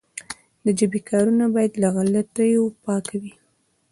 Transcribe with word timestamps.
د 0.63 0.65
ژبي 0.79 0.99
کارونه 1.09 1.45
باید 1.55 1.73
له 1.81 1.87
غلطیو 1.95 2.63
پاکه 2.83 3.15
وي. 3.21 3.33